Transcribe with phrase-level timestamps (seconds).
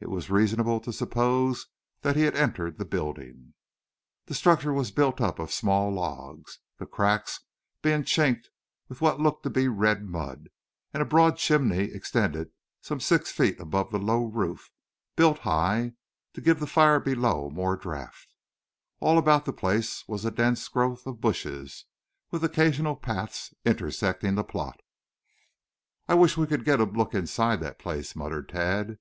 [0.00, 1.66] It was reasonable to suppose
[2.00, 3.54] that he had entered the building.
[4.26, 7.42] The structure was built up of small logs, the cracks
[7.80, 8.50] being chinked
[8.88, 10.48] with what looked to be red mud,
[10.92, 14.68] and a broad chimney extended some six feet above the low roof,
[15.14, 15.92] built high
[16.34, 18.34] to give the fire below more draft.
[18.98, 21.84] All about the place was a dense growth of bushes,
[22.32, 24.80] with occasional paths intersecting the plot.
[26.08, 28.98] "I wish we could get a look inside that place," muttered Tad.